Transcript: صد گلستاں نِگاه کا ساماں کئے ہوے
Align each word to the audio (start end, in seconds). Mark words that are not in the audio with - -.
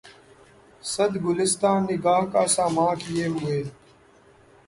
صد 0.83 1.11
گلستاں 1.25 1.77
نِگاه 1.87 2.23
کا 2.31 2.43
ساماں 2.55 2.93
کئے 3.01 3.25
ہوے 3.33 3.57